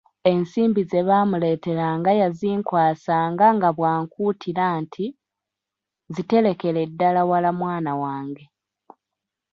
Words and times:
Ensimbi 0.31 0.81
ze 0.89 1.01
baamuleeteranga 1.07 2.11
yazinkwasanga 2.21 3.45
nga 3.55 3.69
bw'ankuutira 3.77 4.65
nti, 4.81 5.05
"ziterekere 6.13 6.81
ddala 6.91 7.21
wala 7.31 7.49
mwana 7.59 7.91
wange." 8.01 8.45